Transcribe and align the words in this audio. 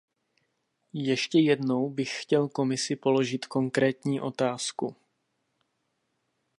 Ještě 0.93 1.39
jednou 1.39 1.89
bych 1.89 2.21
chtěl 2.23 2.49
Komisi 2.49 2.95
položit 2.95 3.45
konkrétní 3.45 4.21
otázku. 4.21 4.95